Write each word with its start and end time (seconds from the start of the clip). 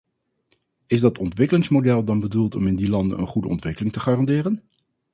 Is 0.87 1.01
dat 1.01 1.17
ontwikkelingsmodel 1.17 2.03
dan 2.03 2.19
bedoeld 2.19 2.55
om 2.55 2.67
in 2.67 2.75
die 2.75 2.89
landen 2.89 3.19
een 3.19 3.27
goede 3.27 3.47
ontwikkeling 3.47 3.93
te 3.93 3.99
garanderen? 3.99 4.63